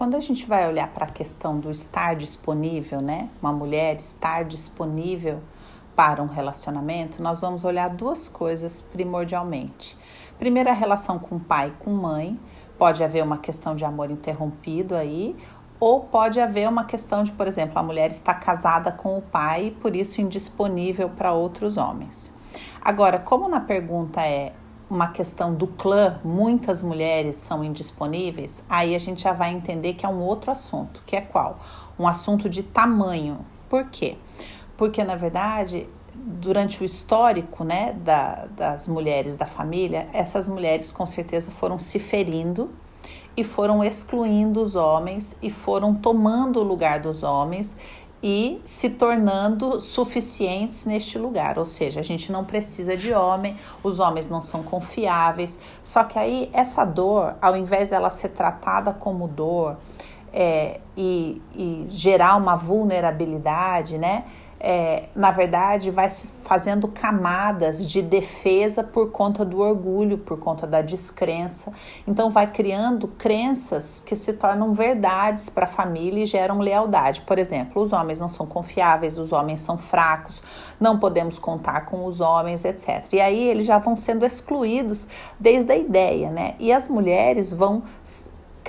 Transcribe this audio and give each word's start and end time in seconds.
quando 0.00 0.14
a 0.14 0.20
gente 0.20 0.46
vai 0.46 0.66
olhar 0.66 0.88
para 0.88 1.04
a 1.04 1.10
questão 1.10 1.60
do 1.60 1.70
estar 1.70 2.16
disponível, 2.16 3.02
né? 3.02 3.28
Uma 3.42 3.52
mulher 3.52 3.96
estar 3.96 4.46
disponível 4.46 5.40
para 5.94 6.22
um 6.22 6.26
relacionamento, 6.26 7.22
nós 7.22 7.42
vamos 7.42 7.64
olhar 7.64 7.90
duas 7.90 8.26
coisas 8.26 8.80
primordialmente. 8.80 9.94
Primeiro, 10.38 10.70
a 10.70 10.72
relação 10.72 11.18
com 11.18 11.38
pai 11.38 11.68
e 11.68 11.84
com 11.84 11.90
mãe. 11.90 12.40
Pode 12.78 13.04
haver 13.04 13.22
uma 13.22 13.36
questão 13.36 13.76
de 13.76 13.84
amor 13.84 14.10
interrompido 14.10 14.94
aí, 14.94 15.36
ou 15.78 16.00
pode 16.00 16.40
haver 16.40 16.66
uma 16.66 16.84
questão 16.84 17.22
de, 17.22 17.30
por 17.32 17.46
exemplo, 17.46 17.78
a 17.78 17.82
mulher 17.82 18.08
está 18.08 18.32
casada 18.32 18.90
com 18.90 19.18
o 19.18 19.20
pai 19.20 19.66
e 19.66 19.70
por 19.70 19.94
isso 19.94 20.22
indisponível 20.22 21.10
para 21.10 21.34
outros 21.34 21.76
homens. 21.76 22.32
Agora, 22.80 23.18
como 23.18 23.50
na 23.50 23.60
pergunta 23.60 24.22
é 24.22 24.54
uma 24.90 25.08
questão 25.08 25.54
do 25.54 25.68
clã, 25.68 26.18
muitas 26.24 26.82
mulheres 26.82 27.36
são 27.36 27.62
indisponíveis, 27.62 28.64
aí 28.68 28.94
a 28.94 28.98
gente 28.98 29.22
já 29.22 29.32
vai 29.32 29.52
entender 29.52 29.94
que 29.94 30.04
é 30.04 30.08
um 30.08 30.20
outro 30.20 30.50
assunto, 30.50 31.02
que 31.06 31.14
é 31.14 31.20
qual? 31.20 31.60
Um 31.98 32.08
assunto 32.08 32.48
de 32.48 32.62
tamanho. 32.64 33.38
Por 33.68 33.84
quê? 33.86 34.16
Porque, 34.76 35.04
na 35.04 35.14
verdade, 35.14 35.88
durante 36.14 36.82
o 36.82 36.84
histórico 36.84 37.62
né, 37.62 37.92
da, 37.92 38.46
das 38.46 38.88
mulheres 38.88 39.36
da 39.36 39.46
família, 39.46 40.08
essas 40.12 40.48
mulheres 40.48 40.90
com 40.90 41.06
certeza 41.06 41.50
foram 41.50 41.78
se 41.78 41.98
ferindo 41.98 42.70
e 43.36 43.44
foram 43.44 43.84
excluindo 43.84 44.60
os 44.60 44.74
homens 44.74 45.38
e 45.40 45.50
foram 45.50 45.94
tomando 45.94 46.60
o 46.60 46.64
lugar 46.64 46.98
dos 46.98 47.22
homens 47.22 47.76
e 48.22 48.60
se 48.64 48.90
tornando 48.90 49.80
suficientes 49.80 50.84
neste 50.84 51.18
lugar. 51.18 51.58
Ou 51.58 51.64
seja, 51.64 52.00
a 52.00 52.02
gente 52.02 52.30
não 52.30 52.44
precisa 52.44 52.96
de 52.96 53.12
homem, 53.12 53.56
os 53.82 53.98
homens 53.98 54.28
não 54.28 54.42
são 54.42 54.62
confiáveis. 54.62 55.58
Só 55.82 56.04
que 56.04 56.18
aí 56.18 56.50
essa 56.52 56.84
dor, 56.84 57.34
ao 57.40 57.56
invés 57.56 57.90
dela 57.90 58.10
ser 58.10 58.28
tratada 58.30 58.92
como 58.92 59.26
dor 59.26 59.76
é, 60.32 60.80
e, 60.96 61.40
e 61.54 61.86
gerar 61.88 62.36
uma 62.36 62.56
vulnerabilidade, 62.56 63.98
né? 63.98 64.24
É, 64.60 65.08
na 65.16 65.30
verdade, 65.30 65.90
vai 65.90 66.10
se 66.10 66.28
fazendo 66.44 66.86
camadas 66.88 67.88
de 67.88 68.02
defesa 68.02 68.84
por 68.84 69.10
conta 69.10 69.44
do 69.44 69.60
orgulho, 69.60 70.18
por 70.18 70.38
conta 70.38 70.66
da 70.66 70.82
descrença. 70.82 71.72
Então, 72.06 72.28
vai 72.28 72.46
criando 72.46 73.08
crenças 73.08 74.02
que 74.04 74.14
se 74.14 74.34
tornam 74.34 74.74
verdades 74.74 75.48
para 75.48 75.64
a 75.64 75.68
família 75.68 76.22
e 76.22 76.26
geram 76.26 76.58
lealdade. 76.58 77.22
Por 77.22 77.38
exemplo, 77.38 77.82
os 77.82 77.92
homens 77.92 78.20
não 78.20 78.28
são 78.28 78.46
confiáveis, 78.46 79.16
os 79.16 79.32
homens 79.32 79.62
são 79.62 79.78
fracos, 79.78 80.42
não 80.78 80.98
podemos 80.98 81.38
contar 81.38 81.86
com 81.86 82.04
os 82.04 82.20
homens, 82.20 82.64
etc. 82.64 83.12
E 83.12 83.20
aí 83.20 83.48
eles 83.48 83.64
já 83.64 83.78
vão 83.78 83.96
sendo 83.96 84.26
excluídos 84.26 85.06
desde 85.38 85.72
a 85.72 85.76
ideia, 85.76 86.30
né? 86.30 86.54
E 86.58 86.72
as 86.72 86.88
mulheres 86.88 87.52
vão 87.52 87.82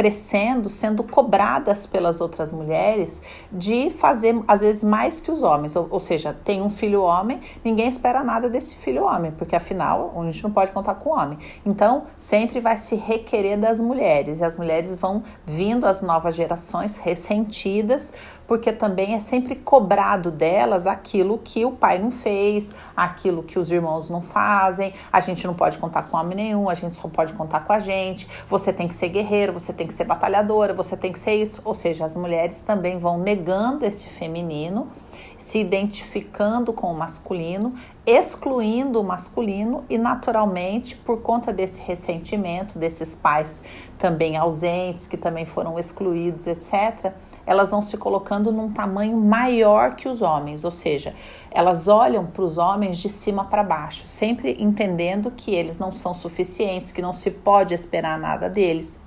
crescendo, 0.00 0.70
sendo 0.70 1.02
cobradas 1.02 1.86
pelas 1.86 2.22
outras 2.22 2.50
mulheres 2.50 3.20
de 3.52 3.90
fazer 3.90 4.34
às 4.48 4.62
vezes 4.62 4.82
mais 4.82 5.20
que 5.20 5.30
os 5.30 5.42
homens, 5.42 5.76
ou, 5.76 5.88
ou, 5.90 6.00
seja, 6.00 6.34
tem 6.42 6.62
um 6.62 6.70
filho 6.70 7.02
homem, 7.02 7.38
ninguém 7.62 7.86
espera 7.86 8.24
nada 8.24 8.48
desse 8.48 8.76
filho 8.76 9.04
homem, 9.04 9.30
porque 9.30 9.54
afinal 9.54 10.14
a 10.16 10.24
gente 10.24 10.42
não 10.42 10.50
pode 10.50 10.72
contar 10.72 10.94
com 10.94 11.10
homem. 11.10 11.38
Então 11.66 12.04
sempre 12.16 12.60
vai 12.60 12.78
se 12.78 12.96
requerer 12.96 13.58
das 13.58 13.78
mulheres 13.78 14.38
e 14.38 14.42
as 14.42 14.56
mulheres 14.56 14.96
vão 14.96 15.22
vindo 15.44 15.84
as 15.84 16.00
novas 16.00 16.34
gerações 16.34 16.96
ressentidas, 16.96 18.14
porque 18.46 18.72
também 18.72 19.14
é 19.14 19.20
sempre 19.20 19.54
cobrado 19.54 20.30
delas 20.30 20.86
aquilo 20.86 21.36
que 21.36 21.62
o 21.66 21.72
pai 21.72 21.98
não 21.98 22.10
fez, 22.10 22.72
aquilo 22.96 23.42
que 23.42 23.58
os 23.58 23.70
irmãos 23.70 24.08
não 24.08 24.22
fazem. 24.22 24.94
A 25.12 25.20
gente 25.20 25.46
não 25.46 25.52
pode 25.52 25.76
contar 25.76 26.04
com 26.04 26.16
homem 26.16 26.34
nenhum, 26.34 26.70
a 26.70 26.74
gente 26.74 26.94
só 26.94 27.06
pode 27.06 27.34
contar 27.34 27.60
com 27.66 27.72
a 27.74 27.78
gente. 27.78 28.26
Você 28.48 28.72
tem 28.72 28.88
que 28.88 28.94
ser 28.94 29.10
guerreiro, 29.10 29.52
você 29.52 29.74
tem 29.74 29.89
que 29.90 29.94
ser 29.94 30.04
batalhadora, 30.04 30.72
você 30.72 30.96
tem 30.96 31.12
que 31.12 31.18
ser 31.18 31.34
isso. 31.34 31.60
Ou 31.64 31.74
seja, 31.74 32.04
as 32.04 32.16
mulheres 32.16 32.62
também 32.62 32.98
vão 32.98 33.18
negando 33.18 33.84
esse 33.84 34.06
feminino, 34.06 34.88
se 35.36 35.58
identificando 35.58 36.72
com 36.72 36.92
o 36.92 36.96
masculino, 36.96 37.74
excluindo 38.06 39.00
o 39.00 39.04
masculino 39.04 39.84
e, 39.90 39.98
naturalmente, 39.98 40.96
por 40.96 41.20
conta 41.22 41.52
desse 41.52 41.82
ressentimento, 41.82 42.78
desses 42.78 43.14
pais 43.14 43.64
também 43.98 44.36
ausentes, 44.36 45.06
que 45.06 45.16
também 45.16 45.44
foram 45.44 45.78
excluídos, 45.78 46.46
etc., 46.46 47.12
elas 47.46 47.70
vão 47.70 47.82
se 47.82 47.96
colocando 47.96 48.52
num 48.52 48.70
tamanho 48.70 49.16
maior 49.16 49.96
que 49.96 50.08
os 50.08 50.22
homens, 50.22 50.64
ou 50.64 50.70
seja, 50.70 51.14
elas 51.50 51.88
olham 51.88 52.26
para 52.26 52.44
os 52.44 52.58
homens 52.58 52.98
de 52.98 53.08
cima 53.08 53.44
para 53.44 53.64
baixo, 53.64 54.06
sempre 54.06 54.56
entendendo 54.60 55.30
que 55.32 55.52
eles 55.52 55.78
não 55.78 55.92
são 55.92 56.14
suficientes, 56.14 56.92
que 56.92 57.02
não 57.02 57.12
se 57.12 57.30
pode 57.30 57.74
esperar 57.74 58.18
nada 58.18 58.48
deles. 58.48 59.00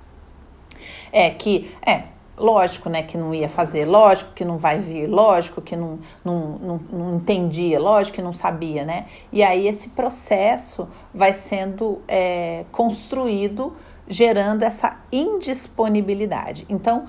É 1.12 1.30
que, 1.30 1.74
é, 1.86 2.04
lógico, 2.36 2.88
né, 2.88 3.02
que 3.02 3.16
não 3.16 3.34
ia 3.34 3.48
fazer, 3.48 3.84
lógico 3.84 4.32
que 4.34 4.44
não 4.44 4.58
vai 4.58 4.78
vir, 4.78 5.06
lógico 5.06 5.60
que 5.60 5.76
não, 5.76 5.98
não, 6.24 6.58
não, 6.58 6.80
não 6.92 7.14
entendia, 7.16 7.80
lógico 7.80 8.16
que 8.16 8.22
não 8.22 8.32
sabia, 8.32 8.84
né? 8.84 9.06
E 9.32 9.42
aí 9.42 9.68
esse 9.68 9.90
processo 9.90 10.88
vai 11.12 11.32
sendo 11.32 12.02
é, 12.08 12.64
construído 12.72 13.74
gerando 14.06 14.62
essa 14.62 14.98
indisponibilidade. 15.10 16.66
Então, 16.68 17.06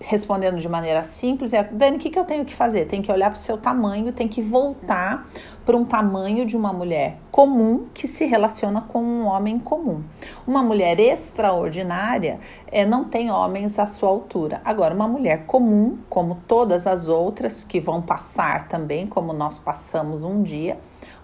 respondendo 0.00 0.58
de 0.58 0.68
maneira 0.68 1.02
simples, 1.02 1.52
é 1.52 1.64
Dani, 1.64 1.96
o 1.96 2.00
que, 2.00 2.10
que 2.10 2.18
eu 2.18 2.24
tenho 2.24 2.44
que 2.44 2.54
fazer? 2.54 2.84
Tem 2.84 3.02
que 3.02 3.10
olhar 3.10 3.30
para 3.30 3.36
o 3.36 3.40
seu 3.40 3.58
tamanho, 3.58 4.12
tem 4.12 4.28
que 4.28 4.40
voltar 4.40 5.26
para 5.64 5.76
um 5.76 5.84
tamanho 5.84 6.46
de 6.46 6.56
uma 6.56 6.72
mulher 6.72 7.18
comum 7.32 7.86
que 7.92 8.06
se 8.06 8.24
relaciona 8.26 8.80
com 8.80 9.02
um 9.02 9.26
homem 9.26 9.58
comum. 9.58 10.04
Uma 10.46 10.62
mulher 10.62 11.00
extraordinária 11.00 12.38
é, 12.68 12.84
não 12.84 13.04
tem 13.04 13.30
homens 13.30 13.78
à 13.78 13.86
sua 13.86 14.08
altura. 14.08 14.60
Agora, 14.64 14.94
uma 14.94 15.08
mulher 15.08 15.46
comum, 15.46 15.98
como 16.08 16.36
todas 16.46 16.86
as 16.86 17.08
outras 17.08 17.64
que 17.64 17.80
vão 17.80 18.00
passar 18.00 18.68
também, 18.68 19.06
como 19.06 19.32
nós 19.32 19.58
passamos 19.58 20.22
um 20.22 20.42
dia, 20.42 20.78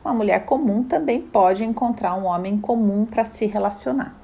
uma 0.04 0.12
mulher 0.12 0.44
comum 0.44 0.82
também 0.82 1.20
pode 1.20 1.62
encontrar 1.62 2.14
um 2.16 2.24
homem 2.24 2.58
comum 2.58 3.06
para 3.06 3.24
se 3.24 3.46
relacionar. 3.46 4.21